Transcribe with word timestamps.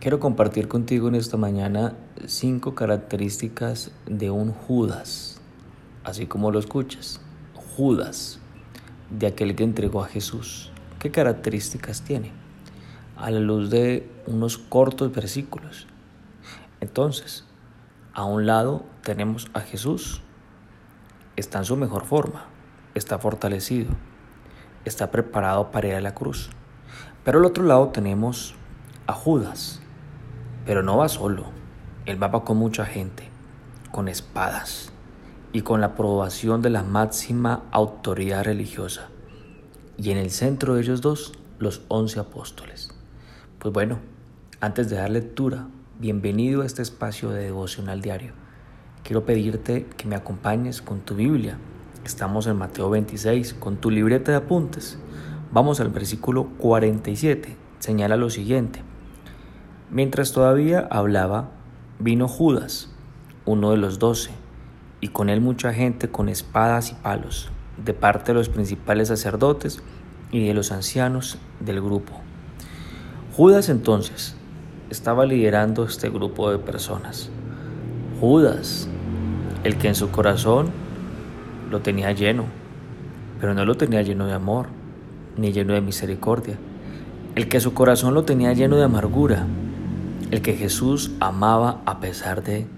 Quiero 0.00 0.18
compartir 0.18 0.66
contigo 0.66 1.08
en 1.08 1.14
esta 1.14 1.36
mañana 1.36 1.92
cinco 2.26 2.74
características 2.74 3.90
de 4.06 4.30
un 4.30 4.50
Judas, 4.50 5.42
así 6.04 6.26
como 6.26 6.50
lo 6.50 6.58
escuchas, 6.58 7.20
Judas, 7.76 8.38
de 9.10 9.26
aquel 9.26 9.54
que 9.54 9.62
entregó 9.62 10.02
a 10.02 10.08
Jesús. 10.08 10.72
¿Qué 10.98 11.10
características 11.10 12.00
tiene? 12.00 12.32
A 13.14 13.30
la 13.30 13.40
luz 13.40 13.68
de 13.68 14.10
unos 14.26 14.56
cortos 14.56 15.12
versículos. 15.12 15.86
Entonces, 16.80 17.44
a 18.14 18.24
un 18.24 18.46
lado 18.46 18.86
tenemos 19.02 19.50
a 19.52 19.60
Jesús, 19.60 20.22
está 21.36 21.58
en 21.58 21.66
su 21.66 21.76
mejor 21.76 22.06
forma, 22.06 22.46
está 22.94 23.18
fortalecido, 23.18 23.90
está 24.86 25.10
preparado 25.10 25.70
para 25.70 25.88
ir 25.88 25.94
a 25.94 26.00
la 26.00 26.14
cruz. 26.14 26.48
Pero 27.22 27.38
al 27.38 27.44
otro 27.44 27.64
lado 27.64 27.88
tenemos 27.88 28.54
a 29.06 29.12
Judas, 29.12 29.82
pero 30.70 30.84
no 30.84 30.96
va 30.96 31.08
solo, 31.08 31.46
él 32.06 32.22
va 32.22 32.30
con 32.44 32.56
mucha 32.56 32.84
gente, 32.86 33.24
con 33.90 34.06
espadas 34.06 34.92
y 35.52 35.62
con 35.62 35.80
la 35.80 35.88
aprobación 35.88 36.62
de 36.62 36.70
la 36.70 36.84
máxima 36.84 37.64
autoridad 37.72 38.44
religiosa. 38.44 39.08
Y 39.98 40.12
en 40.12 40.16
el 40.16 40.30
centro 40.30 40.76
de 40.76 40.82
ellos 40.82 41.00
dos, 41.00 41.32
los 41.58 41.82
once 41.88 42.20
apóstoles. 42.20 42.94
Pues 43.58 43.74
bueno, 43.74 43.98
antes 44.60 44.88
de 44.88 44.94
dar 44.94 45.10
lectura, 45.10 45.66
bienvenido 45.98 46.62
a 46.62 46.66
este 46.66 46.82
espacio 46.82 47.30
de 47.30 47.42
devocional 47.42 48.00
diario. 48.00 48.34
Quiero 49.02 49.26
pedirte 49.26 49.86
que 49.96 50.06
me 50.06 50.14
acompañes 50.14 50.82
con 50.82 51.00
tu 51.00 51.16
Biblia. 51.16 51.58
Estamos 52.04 52.46
en 52.46 52.56
Mateo 52.56 52.90
26, 52.90 53.54
con 53.54 53.78
tu 53.78 53.90
libreta 53.90 54.30
de 54.30 54.38
apuntes. 54.38 55.00
Vamos 55.50 55.80
al 55.80 55.88
versículo 55.88 56.46
47. 56.58 57.56
Señala 57.80 58.16
lo 58.16 58.30
siguiente. 58.30 58.84
Mientras 59.92 60.30
todavía 60.30 60.86
hablaba, 60.88 61.48
vino 61.98 62.28
Judas, 62.28 62.88
uno 63.44 63.72
de 63.72 63.76
los 63.76 63.98
doce, 63.98 64.30
y 65.00 65.08
con 65.08 65.28
él 65.28 65.40
mucha 65.40 65.72
gente 65.72 66.08
con 66.08 66.28
espadas 66.28 66.92
y 66.92 66.94
palos, 66.94 67.50
de 67.84 67.92
parte 67.92 68.30
de 68.30 68.38
los 68.38 68.48
principales 68.48 69.08
sacerdotes 69.08 69.82
y 70.30 70.46
de 70.46 70.54
los 70.54 70.70
ancianos 70.70 71.38
del 71.58 71.80
grupo. 71.80 72.12
Judas 73.36 73.68
entonces 73.68 74.36
estaba 74.90 75.26
liderando 75.26 75.82
este 75.82 76.08
grupo 76.08 76.52
de 76.52 76.58
personas. 76.58 77.28
Judas, 78.20 78.86
el 79.64 79.76
que 79.76 79.88
en 79.88 79.96
su 79.96 80.12
corazón 80.12 80.70
lo 81.68 81.80
tenía 81.80 82.12
lleno, 82.12 82.44
pero 83.40 83.54
no 83.54 83.64
lo 83.64 83.76
tenía 83.76 84.02
lleno 84.02 84.26
de 84.26 84.34
amor, 84.34 84.66
ni 85.36 85.50
lleno 85.50 85.72
de 85.72 85.80
misericordia. 85.80 86.58
El 87.34 87.48
que 87.48 87.58
su 87.58 87.74
corazón 87.74 88.14
lo 88.14 88.22
tenía 88.22 88.52
lleno 88.52 88.76
de 88.76 88.84
amargura, 88.84 89.46
el 90.30 90.42
que 90.42 90.54
Jesús 90.54 91.10
amaba 91.18 91.82
a 91.86 91.98
pesar 91.98 92.44
de, 92.44 92.68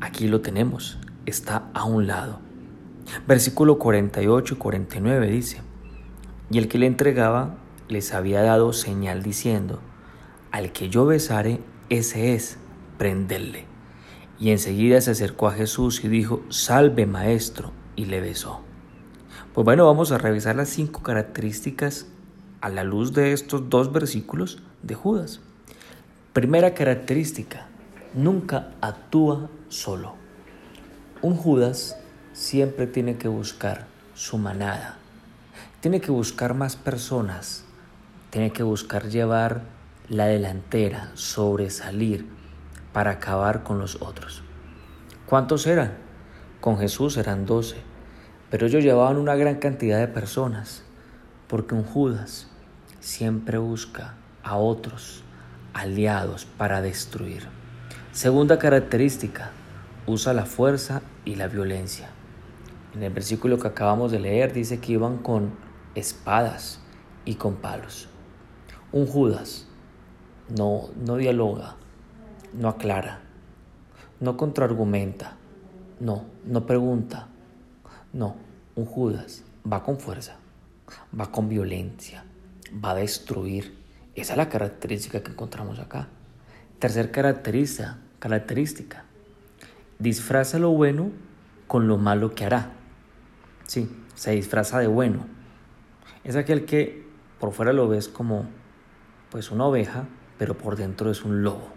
aquí 0.00 0.28
lo 0.28 0.42
tenemos, 0.42 0.98
está 1.24 1.70
a 1.72 1.84
un 1.84 2.06
lado. 2.06 2.40
Versículo 3.26 3.78
48 3.78 4.54
y 4.54 4.56
49 4.58 5.30
dice, 5.30 5.62
y 6.50 6.58
el 6.58 6.68
que 6.68 6.78
le 6.78 6.86
entregaba 6.86 7.56
les 7.88 8.12
había 8.12 8.42
dado 8.42 8.72
señal 8.72 9.22
diciendo, 9.22 9.80
al 10.52 10.72
que 10.72 10.90
yo 10.90 11.06
besare, 11.06 11.60
ese 11.88 12.34
es, 12.34 12.58
prenderle. 12.98 13.64
Y 14.38 14.50
enseguida 14.50 15.00
se 15.00 15.12
acercó 15.12 15.48
a 15.48 15.52
Jesús 15.52 16.04
y 16.04 16.08
dijo, 16.08 16.42
salve 16.50 17.06
maestro, 17.06 17.72
y 17.96 18.06
le 18.06 18.20
besó. 18.20 18.60
Pues 19.54 19.64
bueno, 19.64 19.86
vamos 19.86 20.12
a 20.12 20.18
revisar 20.18 20.56
las 20.56 20.68
cinco 20.68 21.02
características 21.02 22.06
a 22.60 22.68
la 22.68 22.84
luz 22.84 23.12
de 23.12 23.32
estos 23.32 23.68
dos 23.68 23.92
versículos 23.92 24.62
de 24.82 24.94
Judas. 24.94 25.40
Primera 26.32 26.74
característica, 26.74 27.66
nunca 28.14 28.70
actúa 28.80 29.50
solo. 29.68 30.14
Un 31.22 31.34
Judas 31.34 31.96
siempre 32.32 32.86
tiene 32.86 33.18
que 33.18 33.26
buscar 33.26 33.88
su 34.14 34.38
manada, 34.38 34.96
tiene 35.80 36.00
que 36.00 36.12
buscar 36.12 36.54
más 36.54 36.76
personas, 36.76 37.64
tiene 38.30 38.52
que 38.52 38.62
buscar 38.62 39.08
llevar 39.08 39.62
la 40.08 40.26
delantera, 40.26 41.10
sobresalir 41.14 42.28
para 42.92 43.10
acabar 43.10 43.64
con 43.64 43.80
los 43.80 44.00
otros. 44.00 44.44
¿Cuántos 45.26 45.66
eran? 45.66 45.94
Con 46.60 46.78
Jesús 46.78 47.16
eran 47.16 47.44
doce, 47.44 47.78
pero 48.50 48.68
ellos 48.68 48.84
llevaban 48.84 49.16
una 49.16 49.34
gran 49.34 49.56
cantidad 49.56 49.98
de 49.98 50.06
personas, 50.06 50.84
porque 51.48 51.74
un 51.74 51.82
Judas 51.82 52.46
siempre 53.00 53.58
busca 53.58 54.14
a 54.44 54.54
otros 54.58 55.24
aliados 55.74 56.44
para 56.44 56.82
destruir. 56.82 57.48
Segunda 58.12 58.58
característica, 58.58 59.52
usa 60.06 60.32
la 60.32 60.44
fuerza 60.44 61.02
y 61.24 61.36
la 61.36 61.48
violencia. 61.48 62.08
En 62.94 63.02
el 63.02 63.12
versículo 63.12 63.58
que 63.58 63.68
acabamos 63.68 64.10
de 64.10 64.18
leer 64.18 64.52
dice 64.52 64.80
que 64.80 64.92
iban 64.92 65.18
con 65.18 65.52
espadas 65.94 66.80
y 67.24 67.36
con 67.36 67.56
palos. 67.56 68.08
Un 68.92 69.06
Judas 69.06 69.68
no, 70.48 70.88
no 70.96 71.16
dialoga, 71.16 71.76
no 72.52 72.68
aclara, 72.68 73.20
no 74.18 74.36
contraargumenta, 74.36 75.36
no, 76.00 76.24
no 76.44 76.66
pregunta, 76.66 77.28
no, 78.12 78.34
un 78.74 78.86
Judas 78.86 79.44
va 79.70 79.84
con 79.84 79.98
fuerza, 79.98 80.36
va 81.18 81.30
con 81.30 81.48
violencia, 81.48 82.24
va 82.84 82.90
a 82.90 82.96
destruir 82.96 83.79
esa 84.14 84.32
es 84.32 84.36
la 84.36 84.48
característica 84.48 85.22
que 85.22 85.30
encontramos 85.30 85.78
acá. 85.78 86.08
Tercer 86.78 87.10
característica, 87.10 87.98
característica. 88.18 89.04
Disfraza 89.98 90.58
lo 90.58 90.70
bueno 90.70 91.10
con 91.66 91.86
lo 91.88 91.98
malo 91.98 92.34
que 92.34 92.44
hará. 92.44 92.72
Sí, 93.66 93.88
se 94.14 94.32
disfraza 94.32 94.78
de 94.78 94.86
bueno. 94.86 95.26
Es 96.24 96.36
aquel 96.36 96.64
que 96.64 97.06
por 97.38 97.52
fuera 97.52 97.72
lo 97.72 97.88
ves 97.88 98.08
como 98.08 98.46
pues 99.30 99.50
una 99.50 99.66
oveja, 99.66 100.06
pero 100.38 100.58
por 100.58 100.76
dentro 100.76 101.10
es 101.10 101.24
un 101.24 101.42
lobo. 101.42 101.68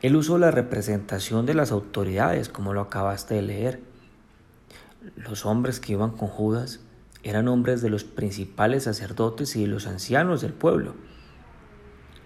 Él 0.00 0.16
usó 0.16 0.38
la 0.38 0.50
representación 0.50 1.46
de 1.46 1.54
las 1.54 1.72
autoridades, 1.72 2.48
como 2.48 2.72
lo 2.72 2.80
acabaste 2.80 3.34
de 3.34 3.42
leer. 3.42 3.80
Los 5.16 5.46
hombres 5.46 5.80
que 5.80 5.92
iban 5.92 6.10
con 6.10 6.28
Judas 6.28 6.80
eran 7.28 7.48
hombres 7.48 7.82
de 7.82 7.90
los 7.90 8.04
principales 8.04 8.84
sacerdotes 8.84 9.54
y 9.56 9.62
de 9.62 9.66
los 9.66 9.86
ancianos 9.86 10.40
del 10.40 10.52
pueblo. 10.52 10.94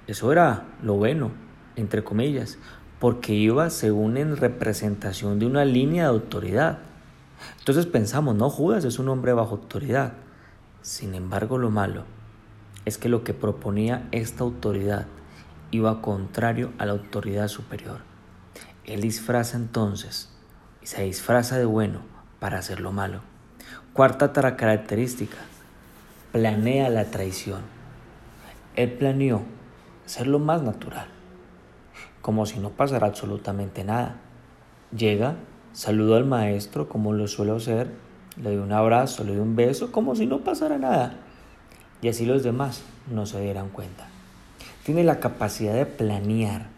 Eso 0.06 0.32
era 0.32 0.66
lo 0.82 0.94
bueno, 0.94 1.30
entre 1.76 2.04
comillas, 2.04 2.58
porque 2.98 3.34
iba 3.34 3.70
según 3.70 4.16
en 4.16 4.36
representación 4.36 5.38
de 5.38 5.46
una 5.46 5.64
línea 5.64 6.04
de 6.04 6.10
autoridad. 6.10 6.78
Entonces 7.58 7.86
pensamos, 7.86 8.34
no, 8.36 8.48
Judas 8.50 8.84
es 8.84 8.98
un 8.98 9.08
hombre 9.08 9.32
bajo 9.32 9.56
autoridad. 9.56 10.14
Sin 10.82 11.14
embargo, 11.14 11.58
lo 11.58 11.70
malo 11.70 12.04
es 12.84 12.98
que 12.98 13.08
lo 13.08 13.24
que 13.24 13.34
proponía 13.34 14.08
esta 14.12 14.44
autoridad 14.44 15.06
iba 15.70 16.02
contrario 16.02 16.72
a 16.78 16.86
la 16.86 16.92
autoridad 16.92 17.48
superior. 17.48 18.00
Él 18.84 19.00
disfraza 19.00 19.56
entonces 19.56 20.32
y 20.82 20.86
se 20.86 21.02
disfraza 21.02 21.58
de 21.58 21.64
bueno 21.64 22.00
para 22.40 22.58
hacer 22.58 22.80
lo 22.80 22.92
malo. 22.92 23.31
Cuarta 23.92 24.32
característica, 24.56 25.36
planea 26.32 26.88
la 26.88 27.10
traición. 27.10 27.60
Él 28.74 28.90
planeó 28.90 29.42
ser 30.06 30.28
lo 30.28 30.38
más 30.38 30.62
natural, 30.62 31.08
como 32.22 32.46
si 32.46 32.58
no 32.58 32.70
pasara 32.70 33.06
absolutamente 33.06 33.84
nada. 33.84 34.16
Llega, 34.96 35.36
saluda 35.74 36.16
al 36.16 36.24
maestro 36.24 36.88
como 36.88 37.12
lo 37.12 37.28
suelo 37.28 37.56
hacer, 37.56 37.90
le 38.38 38.54
doy 38.54 38.56
un 38.56 38.72
abrazo, 38.72 39.24
le 39.24 39.32
doy 39.32 39.40
un 39.40 39.56
beso, 39.56 39.92
como 39.92 40.16
si 40.16 40.24
no 40.24 40.38
pasara 40.38 40.78
nada. 40.78 41.16
Y 42.00 42.08
así 42.08 42.24
los 42.24 42.42
demás 42.42 42.82
no 43.10 43.26
se 43.26 43.42
dieran 43.42 43.68
cuenta. 43.68 44.06
Tiene 44.84 45.04
la 45.04 45.20
capacidad 45.20 45.74
de 45.74 45.84
planear 45.84 46.68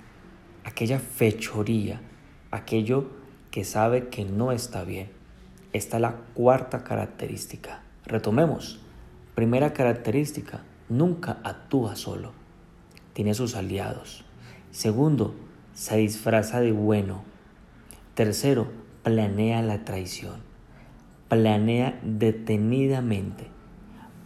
aquella 0.64 0.98
fechoría, 0.98 2.00
aquello 2.50 3.04
que 3.52 3.62
sabe 3.62 4.08
que 4.08 4.24
no 4.24 4.50
está 4.50 4.82
bien 4.82 5.13
esta 5.74 5.96
es 5.96 6.00
la 6.02 6.14
cuarta 6.34 6.84
característica. 6.84 7.82
Retomemos. 8.06 8.78
Primera 9.34 9.72
característica, 9.72 10.62
nunca 10.88 11.38
actúa 11.42 11.96
solo. 11.96 12.30
Tiene 13.12 13.34
sus 13.34 13.56
aliados. 13.56 14.24
Segundo, 14.70 15.34
se 15.72 15.96
disfraza 15.96 16.60
de 16.60 16.70
bueno. 16.70 17.24
Tercero, 18.14 18.68
planea 19.02 19.62
la 19.62 19.84
traición. 19.84 20.36
Planea 21.28 21.98
detenidamente. 22.04 23.48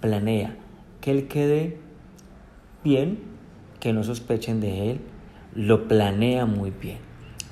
Planea 0.03 0.55
que 1.01 1.13
él 1.13 1.29
quede 1.29 1.79
bien, 2.85 3.21
que 3.81 3.95
no 3.95 4.05
sospechen 4.05 4.61
de 4.61 4.91
él. 4.91 5.01
Lo 5.55 5.89
planea 5.89 6.45
muy 6.45 6.73
bien. 6.73 6.99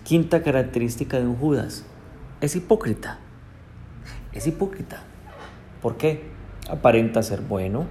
Quinta 0.05 0.43
característica 0.43 1.19
de 1.19 1.27
un 1.27 1.37
Judas, 1.37 1.87
es 2.43 2.55
hipócrita 2.57 3.21
es 4.37 4.47
hipócrita. 4.47 5.03
¿Por 5.83 5.97
qué? 5.97 6.31
Aparenta 6.69 7.23
ser 7.23 7.41
bueno. 7.41 7.87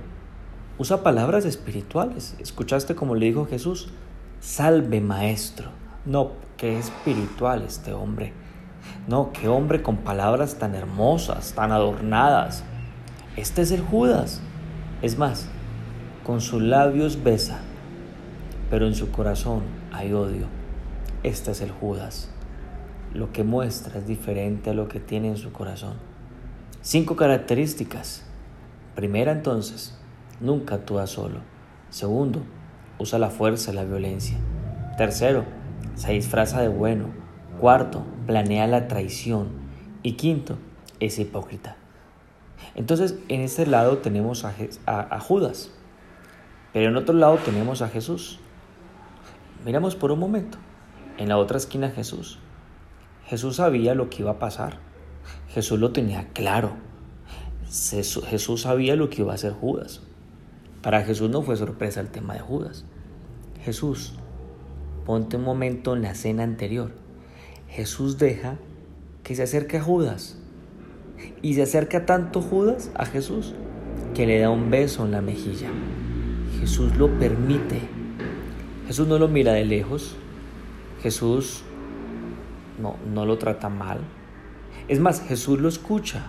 Usa 0.78 1.04
palabras 1.04 1.46
espirituales. 1.46 2.36
¿Escuchaste 2.40 2.96
como 2.96 3.16
le 3.16 3.28
dijo 3.28 3.46
Jesús? 3.46 3.90
salve 4.46 5.02
maestro. 5.02 5.70
No, 6.06 6.34
qué 6.58 6.78
espiritual 6.78 7.64
este 7.64 7.94
hombre. 7.94 8.34
No, 9.08 9.32
qué 9.34 9.48
hombre 9.48 9.82
con 9.82 9.98
palabras 9.98 10.60
tan 10.60 10.76
hermosas, 10.76 11.54
tan 11.54 11.72
adornadas. 11.72 12.64
Este 13.36 13.64
es 13.64 13.72
el 13.72 13.82
Judas. 13.82 14.42
Es 15.02 15.18
más, 15.18 15.48
con 16.24 16.42
sus 16.42 16.62
labios 16.62 17.24
besa, 17.24 17.60
pero 18.70 18.86
en 18.86 18.94
su 18.94 19.12
corazón 19.12 19.64
hay 19.92 20.14
odio. 20.14 20.46
Este 21.24 21.52
es 21.52 21.62
el 21.62 21.72
Judas. 21.72 22.30
Lo 23.14 23.32
que 23.32 23.44
muestra 23.44 24.00
es 24.00 24.06
diferente 24.06 24.70
a 24.70 24.74
lo 24.74 24.88
que 24.88 25.00
tiene 25.00 25.30
en 25.30 25.38
su 25.38 25.52
corazón. 25.52 25.96
Cinco 26.88 27.16
características. 27.16 28.24
Primera 28.94 29.32
entonces, 29.32 29.98
nunca 30.40 30.76
actúa 30.76 31.08
solo. 31.08 31.40
Segundo, 31.90 32.44
usa 33.00 33.18
la 33.18 33.32
fuerza 33.32 33.72
y 33.72 33.76
la 33.76 33.86
violencia. 33.86 34.38
Tercero, 34.96 35.46
se 35.96 36.12
disfraza 36.12 36.62
de 36.62 36.68
bueno. 36.68 37.08
Cuarto, 37.60 38.06
planea 38.28 38.68
la 38.68 38.88
traición. 38.88 39.48
Y 40.04 40.12
quinto, 40.12 40.60
es 41.00 41.18
hipócrita. 41.18 41.76
Entonces, 42.76 43.16
en 43.30 43.42
este 43.42 43.66
lado 43.66 43.98
tenemos 43.98 44.46
a, 44.46 44.54
a, 44.86 45.20
Judas, 45.20 45.72
pero 46.72 46.90
en 46.90 46.98
otro 46.98 47.16
lado 47.16 47.38
tenemos 47.38 47.82
a 47.82 47.90
Jesús. 47.90 48.40
Miramos 49.66 49.96
por 49.96 50.12
un 50.12 50.20
momento. 50.20 50.60
En 51.18 51.30
la 51.30 51.40
otra 51.40 51.58
esquina 51.58 51.90
Jesús. 51.90 52.38
Jesús 53.26 53.56
sabía 53.56 53.96
lo 53.96 54.12
que 54.12 54.22
iba 54.22 54.34
a 54.34 54.40
pasar. 54.40 54.86
Jesús 55.56 55.80
lo 55.80 55.94
tenía 55.94 56.28
claro. 56.34 56.74
Jesús 57.70 58.62
sabía 58.62 58.98
lo 58.98 59.10
que 59.10 59.22
iba 59.22 59.32
a 59.32 59.36
hacer 59.36 59.54
Judas. 59.54 60.02
Para 60.82 61.04
Jesús 61.04 61.30
no 61.30 61.44
fue 61.44 61.56
sorpresa 61.56 62.02
el 62.02 62.10
tema 62.10 62.34
de 62.34 62.42
Judas. 62.42 62.84
Jesús, 63.64 64.16
ponte 65.06 65.38
un 65.38 65.44
momento 65.44 65.96
en 65.96 66.02
la 66.02 66.14
cena 66.14 66.44
anterior. 66.44 66.92
Jesús 67.70 68.18
deja 68.18 68.58
que 69.24 69.34
se 69.34 69.44
acerque 69.44 69.78
a 69.78 69.82
Judas. 69.82 70.38
Y 71.42 71.54
se 71.54 71.62
acerca 71.62 72.06
tanto 72.06 72.42
Judas 72.42 72.92
a 72.94 73.06
Jesús 73.06 73.54
que 74.14 74.28
le 74.28 74.40
da 74.40 74.50
un 74.50 74.70
beso 74.70 75.06
en 75.06 75.12
la 75.12 75.22
mejilla. 75.22 75.70
Jesús 76.60 76.98
lo 76.98 77.18
permite. 77.18 77.80
Jesús 78.88 79.08
no 79.08 79.18
lo 79.18 79.30
mira 79.30 79.54
de 79.54 79.64
lejos. 79.64 80.18
Jesús 81.02 81.64
no, 82.78 82.98
no 83.10 83.26
lo 83.26 83.38
trata 83.38 83.70
mal. 83.70 84.02
Es 84.88 85.00
más, 85.00 85.22
Jesús 85.22 85.60
lo 85.60 85.68
escucha. 85.68 86.28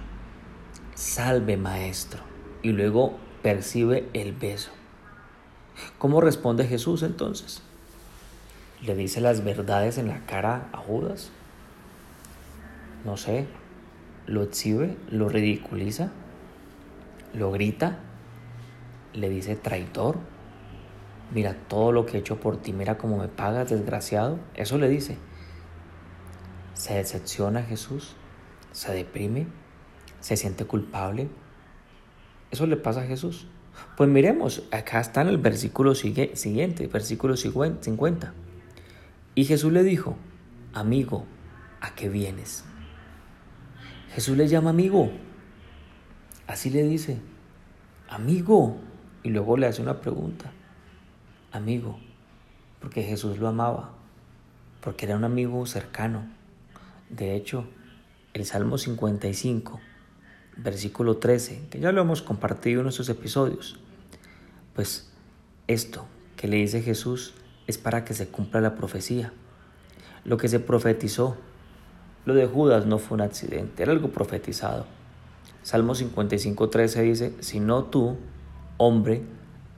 Salve 0.95 1.59
maestro. 1.59 2.23
Y 2.63 2.73
luego 2.73 3.19
percibe 3.43 4.09
el 4.15 4.33
beso. 4.33 4.71
¿Cómo 5.99 6.23
responde 6.23 6.67
Jesús 6.67 7.03
entonces? 7.03 7.63
¿Le 8.83 8.95
dice 8.95 9.21
las 9.21 9.45
verdades 9.45 9.99
en 9.99 10.09
la 10.09 10.25
cara 10.25 10.69
a 10.73 10.79
Judas? 10.79 11.31
No 13.05 13.19
sé. 13.19 13.47
¿Lo 14.27 14.43
exhibe? 14.43 14.97
¿Lo 15.11 15.29
ridiculiza? 15.29 16.11
¿Lo 17.35 17.53
grita? 17.53 17.99
¿Le 19.13 19.29
dice 19.29 19.55
traidor? 19.55 20.17
Mira 21.33 21.55
todo 21.69 21.93
lo 21.93 22.07
que 22.07 22.17
he 22.17 22.21
hecho 22.21 22.41
por 22.41 22.57
ti, 22.57 22.73
mira 22.73 22.97
cómo 22.97 23.19
me 23.19 23.29
pagas, 23.29 23.69
desgraciado. 23.69 24.39
Eso 24.55 24.79
le 24.79 24.89
dice. 24.89 25.19
¿Se 26.75 26.95
decepciona 26.95 27.63
Jesús? 27.63 28.17
¿Se 28.77 28.93
deprime? 28.93 29.47
¿Se 30.21 30.37
siente 30.37 30.67
culpable? 30.67 31.31
Eso 32.51 32.67
le 32.67 32.77
pasa 32.77 33.01
a 33.01 33.07
Jesús. 33.07 33.47
Pues 33.97 34.11
miremos, 34.11 34.65
acá 34.71 35.01
está 35.01 35.23
en 35.23 35.29
el 35.29 35.39
versículo 35.39 35.95
siguiente, 35.95 36.87
versículo 36.87 37.39
50. 37.39 38.35
Y 39.35 39.45
Jesús 39.47 39.73
le 39.73 39.83
dijo, 39.83 40.19
amigo, 40.75 41.25
¿a 41.81 41.95
qué 41.95 42.11
vienes? 42.11 42.67
Jesús 44.11 44.37
le 44.37 44.47
llama 44.47 44.69
amigo. 44.69 45.11
Así 46.47 46.69
le 46.69 46.83
dice, 46.83 47.19
amigo. 48.11 48.77
Y 49.23 49.31
luego 49.31 49.57
le 49.57 49.69
hace 49.69 49.81
una 49.81 50.03
pregunta, 50.03 50.53
amigo, 51.51 51.99
porque 52.81 53.03
Jesús 53.03 53.39
lo 53.39 53.49
amaba, 53.49 53.93
porque 54.83 55.07
era 55.07 55.17
un 55.17 55.25
amigo 55.25 55.65
cercano. 55.65 56.27
De 57.09 57.35
hecho, 57.37 57.67
el 58.37 58.45
Salmo 58.45 58.77
55 58.77 59.81
versículo 60.59 61.17
13, 61.17 61.69
que 61.71 61.81
ya 61.81 61.91
lo 61.91 62.03
hemos 62.03 62.21
compartido 62.21 62.81
en 62.81 62.85
nuestros 62.85 63.09
episodios. 63.09 63.79
Pues 64.75 65.11
esto 65.69 66.07
que 66.37 66.47
le 66.47 66.57
dice 66.57 66.83
Jesús 66.83 67.33
es 67.67 67.79
para 67.79 68.05
que 68.05 68.13
se 68.13 68.29
cumpla 68.29 68.61
la 68.61 68.75
profecía. 68.75 69.33
Lo 70.25 70.37
que 70.37 70.49
se 70.49 70.61
profetizó, 70.61 71.39
lo 72.27 72.35
de 72.35 72.47
Judas 72.47 72.85
no 72.85 72.99
fue 72.99 73.15
un 73.15 73.23
accidente, 73.23 73.83
era 73.83 73.93
algo 73.93 74.11
profetizado. 74.11 74.85
Salmo 75.63 75.95
55, 75.95 76.69
13 76.69 77.03
dice, 77.03 77.35
sino 77.41 77.85
tú, 77.85 78.19
hombre, 78.77 79.23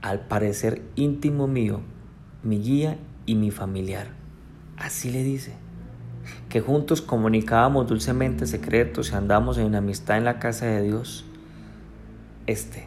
al 0.02 0.26
parecer 0.26 0.82
íntimo 0.96 1.46
mío, 1.46 1.81
mi 2.43 2.58
guía 2.58 2.99
y 3.25 3.37
mi 3.37 3.52
familiar. 3.52 4.08
Así 4.76 5.12
le 5.12 5.22
dice 5.22 5.68
que 6.48 6.60
juntos 6.60 7.02
comunicábamos 7.02 7.86
dulcemente 7.86 8.46
secretos 8.46 9.10
y 9.10 9.14
andamos 9.14 9.58
en 9.58 9.74
amistad 9.74 10.16
en 10.16 10.24
la 10.24 10.38
casa 10.38 10.66
de 10.66 10.82
Dios. 10.82 11.26
Este, 12.46 12.86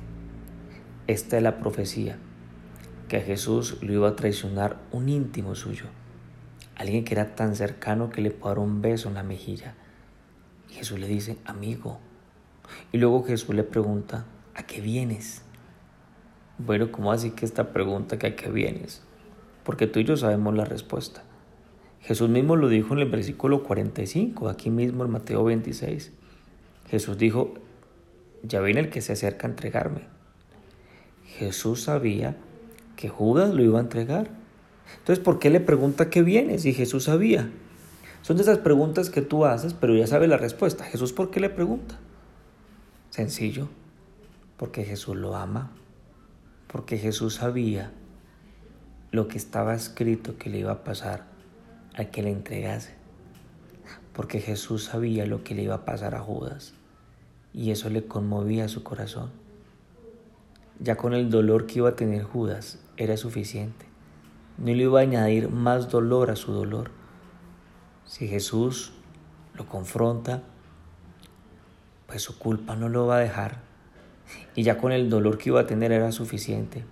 esta 1.08 1.38
es 1.38 1.44
la 1.44 1.60
profecía, 1.60 2.18
que 3.08 3.18
a 3.18 3.22
Jesús 3.22 3.78
lo 3.82 3.94
iba 3.94 4.10
a 4.10 4.16
traicionar 4.16 4.78
un 4.92 5.10
íntimo 5.10 5.54
suyo, 5.54 5.86
alguien 6.76 7.04
que 7.04 7.14
era 7.14 7.36
tan 7.36 7.56
cercano 7.56 8.10
que 8.10 8.22
le 8.22 8.32
paró 8.32 8.64
un 8.64 8.82
beso 8.82 9.10
en 9.10 9.16
la 9.16 9.24
mejilla. 9.24 9.76
Y 10.70 10.74
Jesús 10.74 11.00
le 11.00 11.08
dice, 11.08 11.38
amigo. 11.46 12.00
Y 12.92 12.98
luego 12.98 13.24
Jesús 13.24 13.54
le 13.54 13.64
pregunta, 13.64 14.26
¿a 14.56 14.64
qué 14.64 14.82
vienes? 14.82 15.44
Bueno, 16.58 16.92
¿cómo 16.92 17.12
así 17.12 17.32
que 17.32 17.46
esta 17.46 17.74
pregunta 17.74 18.18
que 18.18 18.28
a 18.28 18.36
qué 18.36 18.50
vienes? 18.50 19.04
Porque 19.64 19.86
tú 19.86 20.00
y 20.00 20.06
yo 20.06 20.18
sabemos 20.18 20.56
la 20.56 20.66
respuesta. 20.66 21.24
Jesús 22.02 22.30
mismo 22.30 22.56
lo 22.56 22.68
dijo 22.68 22.94
en 22.94 23.00
el 23.00 23.10
versículo 23.10 23.64
45, 23.64 24.50
aquí 24.50 24.70
mismo 24.70 25.06
en 25.06 25.12
Mateo 25.12 25.44
26. 25.44 26.12
Jesús 26.90 27.18
dijo, 27.18 27.54
ya 28.44 28.60
viene 28.60 28.80
el 28.80 28.90
que 28.90 29.02
se 29.02 29.14
acerca 29.14 29.48
a 29.48 29.52
entregarme. 29.52 30.02
Jesús 31.26 31.84
sabía 31.84 32.38
que 32.96 33.08
Judas 33.08 33.54
lo 33.54 33.64
iba 33.64 33.78
a 33.78 33.84
entregar. 33.84 34.32
Entonces, 34.98 35.24
¿por 35.24 35.40
qué 35.40 35.50
le 35.50 35.60
pregunta 35.60 36.10
qué 36.10 36.24
viene 36.24 36.58
si 36.58 36.74
Jesús 36.74 37.06
sabía? 37.06 37.50
Son 38.24 38.36
de 38.36 38.44
esas 38.44 38.58
preguntas 38.58 39.10
que 39.10 39.22
tú 39.22 39.46
haces, 39.46 39.74
pero 39.74 39.96
ya 39.96 40.08
sabes 40.08 40.28
la 40.28 40.38
respuesta. 40.38 40.84
Jesús, 40.84 41.14
¿por 41.14 41.32
qué 41.32 41.40
le 41.40 41.50
pregunta? 41.50 42.00
Sencillo, 43.10 43.70
porque 44.58 44.84
Jesús 44.84 45.16
lo 45.16 45.36
ama, 45.36 45.72
porque 46.68 46.98
Jesús 46.98 47.36
sabía 47.36 47.92
lo 49.12 49.28
que 49.28 49.38
estaba 49.38 49.76
escrito 49.76 50.38
que 50.38 50.50
le 50.50 50.60
iba 50.60 50.72
a 50.72 50.84
pasar 50.84 51.31
a 51.96 52.06
que 52.06 52.24
le 52.24 52.32
entregase, 52.32 52.94
porque 54.14 54.40
Jesús 54.40 54.86
sabía 54.86 55.26
lo 55.26 55.44
que 55.44 55.56
le 55.56 55.64
iba 55.64 55.76
a 55.76 55.86
pasar 55.86 56.16
a 56.16 56.20
Judas 56.20 56.74
y 57.54 57.72
eso 57.72 57.90
le 57.90 58.06
conmovía 58.06 58.68
su 58.68 58.84
corazón. 58.84 59.32
Ya 60.80 60.96
con 60.96 61.14
el 61.14 61.30
dolor 61.30 61.68
que 61.68 61.80
iba 61.80 61.90
a 61.90 61.96
tener 61.96 62.24
Judas 62.24 62.80
era 62.98 63.18
suficiente. 63.18 63.86
No 64.58 64.68
le 64.68 64.84
iba 64.84 65.00
a 65.00 65.04
añadir 65.04 65.50
más 65.50 65.90
dolor 65.90 66.32
a 66.32 66.36
su 66.36 66.52
dolor. 66.52 66.92
Si 68.06 68.28
Jesús 68.28 68.94
lo 69.54 69.68
confronta, 69.68 70.44
pues 72.08 72.22
su 72.22 72.38
culpa 72.38 72.76
no 72.76 72.90
lo 72.90 73.08
va 73.08 73.18
a 73.18 73.20
dejar. 73.20 73.60
Y 74.56 74.64
ya 74.64 74.78
con 74.78 74.92
el 74.92 75.10
dolor 75.10 75.38
que 75.38 75.50
iba 75.50 75.62
a 75.62 75.68
tener 75.68 75.92
era 75.92 76.12
suficiente. 76.12 76.84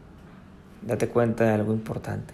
Date 0.81 1.09
cuenta 1.09 1.45
de 1.45 1.51
algo 1.51 1.73
importante. 1.73 2.33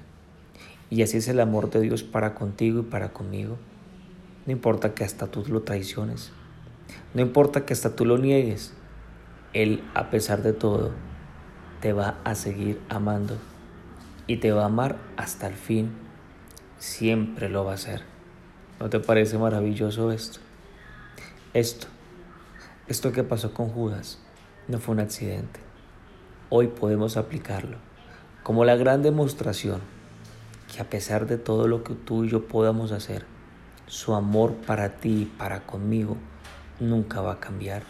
Y 0.90 1.02
así 1.02 1.18
es 1.18 1.28
el 1.28 1.40
amor 1.40 1.70
de 1.70 1.82
Dios 1.82 2.04
para 2.04 2.36
contigo 2.36 2.82
y 2.82 2.84
para 2.84 3.12
conmigo. 3.12 3.58
No 4.46 4.52
importa 4.52 4.94
que 4.94 5.04
hasta 5.04 5.28
tú 5.28 5.44
lo 5.48 5.64
traiciones. 5.64 6.32
No 7.14 7.22
importa 7.22 7.66
que 7.66 7.74
hasta 7.74 7.96
tú 7.96 8.06
lo 8.06 8.18
niegues. 8.18 8.74
Él, 9.54 9.84
a 9.94 10.10
pesar 10.10 10.44
de 10.44 10.54
todo, 10.54 10.92
te 11.82 11.94
va 11.94 12.20
a 12.24 12.36
seguir 12.36 12.80
amando. 12.90 13.38
Y 14.28 14.38
te 14.38 14.52
va 14.52 14.64
a 14.64 14.68
amar 14.68 14.98
hasta 15.18 15.48
el 15.48 15.56
fin. 15.56 15.92
Siempre 16.78 17.50
lo 17.50 17.66
va 17.66 17.72
a 17.72 17.76
hacer. 17.76 18.04
¿No 18.80 18.90
te 18.90 19.00
parece 19.00 19.38
maravilloso 19.38 20.12
esto? 20.12 20.40
Esto, 21.54 21.88
esto 22.88 23.12
que 23.14 23.24
pasó 23.24 23.54
con 23.54 23.70
Judas, 23.70 24.20
no 24.68 24.80
fue 24.80 24.94
un 24.94 25.00
accidente. 25.00 25.62
Hoy 26.50 26.68
podemos 26.68 27.18
aplicarlo 27.18 27.78
como 28.44 28.66
la 28.66 28.76
gran 28.76 29.02
demostración 29.02 29.95
que 30.76 30.82
a 30.82 30.90
pesar 30.90 31.26
de 31.26 31.38
todo 31.38 31.70
lo 31.70 31.86
que 31.86 31.94
tú 31.94 32.26
y 32.26 32.30
yo 32.30 32.50
podamos 32.50 32.92
hacer, 32.92 33.26
su 33.88 34.14
amor 34.14 34.56
para 34.56 34.98
ti 34.98 35.22
y 35.22 35.26
para 35.26 35.66
conmigo 35.66 36.18
nunca 36.82 37.22
va 37.22 37.34
a 37.34 37.40
cambiar. 37.40 37.84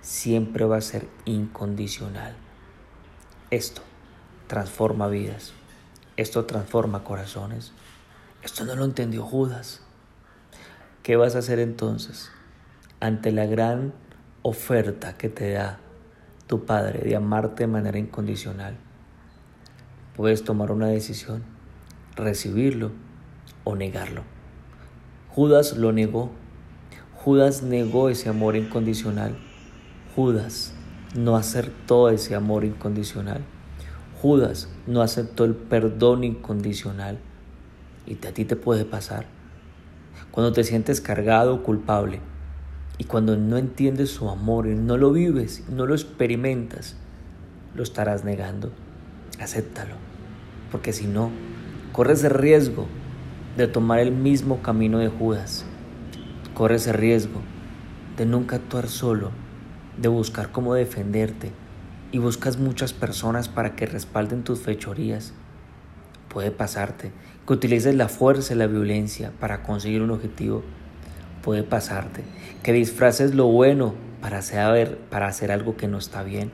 Siempre 0.00 0.64
va 0.64 0.78
a 0.78 0.80
ser 0.80 1.06
incondicional. 1.26 2.34
Esto 3.50 3.82
transforma 4.46 5.08
vidas. 5.08 5.52
Esto 6.16 6.46
transforma 6.46 7.04
corazones. 7.04 7.72
Esto 8.42 8.64
no 8.64 8.74
lo 8.74 8.86
entendió 8.86 9.22
Judas. 9.22 9.82
¿Qué 11.02 11.16
vas 11.16 11.36
a 11.36 11.40
hacer 11.40 11.58
entonces 11.58 12.30
ante 13.00 13.32
la 13.32 13.44
gran 13.44 13.92
oferta 14.40 15.18
que 15.18 15.28
te 15.28 15.52
da 15.52 15.78
tu 16.46 16.64
Padre 16.64 17.00
de 17.00 17.16
amarte 17.16 17.64
de 17.64 17.66
manera 17.66 17.98
incondicional? 17.98 18.78
Puedes 20.16 20.42
tomar 20.42 20.72
una 20.72 20.86
decisión, 20.86 21.57
recibirlo 22.18 22.92
o 23.64 23.76
negarlo. 23.76 24.22
Judas 25.28 25.76
lo 25.76 25.92
negó. 25.92 26.30
Judas 27.14 27.62
negó 27.62 28.08
ese 28.08 28.28
amor 28.28 28.56
incondicional. 28.56 29.36
Judas 30.14 30.74
no 31.14 31.36
aceptó 31.36 32.08
ese 32.10 32.34
amor 32.34 32.64
incondicional. 32.64 33.42
Judas 34.20 34.68
no 34.86 35.02
aceptó 35.02 35.44
el 35.44 35.54
perdón 35.54 36.24
incondicional. 36.24 37.18
Y 38.06 38.14
a 38.26 38.32
ti 38.32 38.44
te 38.44 38.56
puede 38.56 38.84
pasar. 38.84 39.26
Cuando 40.30 40.52
te 40.52 40.64
sientes 40.64 41.00
cargado 41.00 41.54
o 41.54 41.62
culpable 41.62 42.20
y 42.96 43.04
cuando 43.04 43.36
no 43.36 43.58
entiendes 43.58 44.10
su 44.10 44.28
amor 44.28 44.66
y 44.66 44.74
no 44.74 44.96
lo 44.96 45.12
vives, 45.12 45.64
no 45.68 45.86
lo 45.86 45.94
experimentas, 45.94 46.96
lo 47.74 47.82
estarás 47.82 48.24
negando. 48.24 48.72
Acéptalo. 49.40 49.94
Porque 50.72 50.92
si 50.92 51.06
no, 51.06 51.30
corres 51.92 52.24
el 52.24 52.30
riesgo 52.30 52.86
de 53.56 53.66
tomar 53.66 53.98
el 53.98 54.12
mismo 54.12 54.62
camino 54.62 54.98
de 54.98 55.08
Judas. 55.08 55.64
Corres 56.54 56.86
el 56.86 56.94
riesgo 56.94 57.40
de 58.16 58.26
nunca 58.26 58.56
actuar 58.56 58.88
solo, 58.88 59.30
de 59.96 60.08
buscar 60.08 60.50
cómo 60.50 60.74
defenderte 60.74 61.52
y 62.12 62.18
buscas 62.18 62.58
muchas 62.58 62.92
personas 62.92 63.48
para 63.48 63.76
que 63.76 63.86
respalden 63.86 64.44
tus 64.44 64.60
fechorías. 64.60 65.32
Puede 66.28 66.50
pasarte 66.50 67.12
que 67.46 67.52
utilices 67.52 67.94
la 67.94 68.08
fuerza 68.08 68.54
y 68.54 68.56
la 68.56 68.66
violencia 68.66 69.32
para 69.40 69.62
conseguir 69.62 70.02
un 70.02 70.10
objetivo. 70.10 70.62
Puede 71.42 71.62
pasarte 71.62 72.22
que 72.62 72.72
disfraces 72.72 73.34
lo 73.34 73.46
bueno 73.46 73.94
para 74.20 74.38
hacer, 74.38 74.98
para 75.10 75.28
hacer 75.28 75.50
algo 75.50 75.76
que 75.76 75.88
no 75.88 75.98
está 75.98 76.22
bien. 76.22 76.50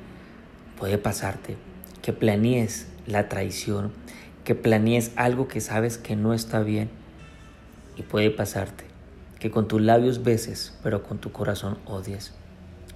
Puede 0.79 0.99
pasarte 0.99 1.57
que 2.03 2.12
planees 2.12 2.88
la 3.07 3.29
traición, 3.29 3.93
que 4.45 4.55
planees 4.55 5.13
algo 5.17 5.49
que 5.49 5.61
sabes 5.61 5.99
que 5.99 6.17
no 6.17 6.35
está 6.35 6.61
bien. 6.61 6.91
Y 7.97 8.03
puede 8.03 8.31
pasarte 8.31 8.85
que 9.41 9.51
con 9.51 9.69
tus 9.69 9.81
labios 9.81 10.23
beses, 10.23 10.79
pero 10.83 11.03
con 11.03 11.19
tu 11.19 11.33
corazón 11.33 11.79
odies. 11.87 12.33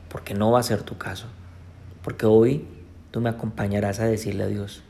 Porque 0.09 0.35
no 0.35 0.51
va 0.51 0.61
a 0.61 0.63
ser 0.63 0.83
tu 0.83 0.99
caso. 0.99 1.27
Porque 2.03 2.27
hoy 2.27 2.67
tú 3.11 3.21
me 3.21 3.31
acompañarás 3.31 4.01
a 4.01 4.07
decirle 4.07 4.45
a 4.45 4.49
Dios, 4.49 4.83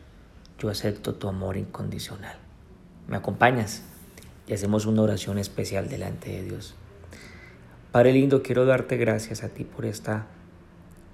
yo 0.59 0.69
acepto 0.69 1.15
tu 1.15 1.29
amor 1.29 1.57
incondicional. 1.57 2.37
¿Me 3.07 3.17
acompañas? 3.17 3.83
Y 4.47 4.53
hacemos 4.53 4.87
una 4.87 5.03
oración 5.03 5.39
especial 5.39 5.89
delante 5.89 6.31
de 6.31 6.43
Dios. 6.43 6.75
Padre 7.93 8.13
lindo, 8.13 8.43
quiero 8.43 8.67
darte 8.67 8.97
gracias 8.97 9.43
a 9.43 9.49
ti 9.49 9.65
por 9.65 9.87
esta, 9.87 10.27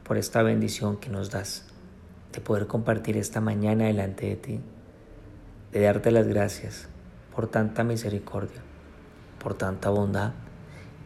por 0.02 0.18
esta 0.18 0.42
bendición 0.42 0.96
que 0.96 1.08
nos 1.08 1.30
das, 1.30 1.66
de 2.32 2.40
poder 2.40 2.66
compartir 2.66 3.16
esta 3.16 3.40
mañana 3.40 3.86
delante 3.86 4.26
de 4.26 4.36
ti, 4.36 4.60
de 5.74 5.80
darte 5.80 6.12
las 6.12 6.28
gracias 6.28 6.86
por 7.34 7.48
tanta 7.48 7.82
misericordia, 7.82 8.62
por 9.42 9.54
tanta 9.54 9.90
bondad 9.90 10.32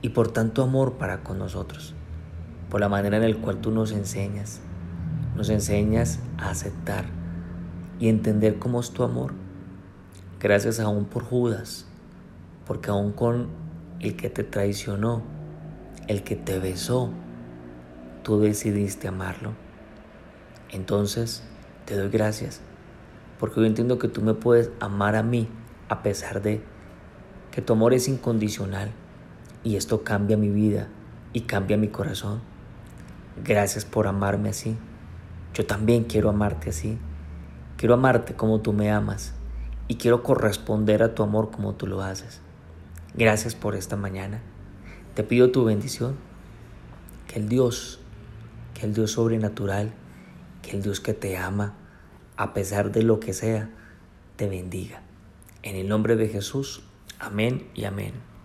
y 0.03 0.11
por 0.11 0.29
tanto 0.29 0.63
amor 0.63 0.99
para 0.99 1.25
con 1.25 1.39
nosotros, 1.39 1.95
por 2.69 2.79
la 2.79 2.91
manera 2.91 3.17
en 3.17 3.31
la 3.31 3.41
cual 3.41 3.63
tú 3.63 3.71
nos 3.71 3.93
enseñas, 3.93 4.61
nos 5.35 5.49
enseñas 5.49 6.21
a 6.37 6.51
aceptar 6.51 7.07
y 7.99 8.11
entender 8.11 8.59
cómo 8.59 8.81
es 8.81 8.91
tu 8.91 9.05
amor. 9.05 9.33
Gracias 10.39 10.81
aún 10.81 11.07
por 11.07 11.25
Judas, 11.25 11.87
porque 12.67 12.91
aún 12.91 13.13
con 13.13 13.49
el 14.01 14.17
que 14.17 14.29
te 14.29 14.45
traicionó, 14.45 15.23
el 16.09 16.23
que 16.23 16.37
te 16.37 16.59
besó, 16.59 17.11
tú 18.23 18.39
decidiste 18.39 19.09
amarlo. 19.09 19.55
Entonces, 20.71 21.43
te 21.87 21.97
doy 21.97 22.11
gracias, 22.11 22.61
porque 23.39 23.61
yo 23.61 23.67
entiendo 23.67 23.99
que 23.99 24.09
tú 24.09 24.23
me 24.23 24.35
puedes 24.35 24.71
amar 24.81 25.17
a 25.17 25.23
mí 25.23 25.49
a 25.89 26.03
pesar 26.03 26.43
de 26.43 26.61
que 27.51 27.63
tu 27.63 27.73
amor 27.73 27.95
es 27.95 28.09
incondicional 28.09 28.91
y 29.65 29.77
esto 29.77 30.05
cambia 30.05 30.37
mi 30.37 30.51
vida 30.51 30.89
y 31.33 31.43
cambia 31.43 31.77
mi 31.77 31.89
corazón. 31.89 32.41
Gracias 33.45 33.85
por 33.85 34.07
amarme 34.07 34.51
así. 34.51 34.77
Yo 35.55 35.67
también 35.67 36.05
quiero 36.05 36.29
amarte 36.31 36.71
así. 36.71 36.99
Quiero 37.77 37.95
amarte 37.95 38.35
como 38.35 38.61
tú 38.61 38.73
me 38.73 38.91
amas 38.91 39.35
y 39.87 39.97
quiero 39.97 40.23
corresponder 40.23 41.03
a 41.03 41.15
tu 41.15 41.23
amor 41.23 41.51
como 41.51 41.75
tú 41.75 41.87
lo 41.87 42.03
haces. 42.03 42.41
Gracias 43.15 43.55
por 43.55 43.75
esta 43.75 43.97
mañana. 43.97 44.41
Te 45.15 45.25
pido 45.25 45.51
tu 45.51 45.65
bendición. 45.65 46.17
Que 47.27 47.39
el 47.39 47.49
Dios, 47.49 48.01
que 48.75 48.87
el 48.87 48.95
Dios 48.95 49.13
sobrenatural, 49.13 49.93
que 50.63 50.73
el 50.77 50.83
Dios 50.83 51.01
que 51.01 51.13
te 51.13 51.37
ama, 51.37 51.75
a 52.39 52.55
pesar 52.55 52.93
de 52.93 53.03
lo 53.03 53.19
que 53.19 53.35
sea, 53.35 53.69
te 54.37 54.49
bendiga. 54.49 55.03
En 55.65 55.75
el 55.75 55.89
nombre 55.89 56.15
de 56.15 56.29
Jesús. 56.29 56.85
Amén 57.19 57.69
y 57.75 57.85
amén. 57.85 58.28